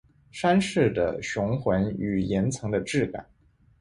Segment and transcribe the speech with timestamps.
[0.31, 3.23] 山势的雄浑与岩层的质感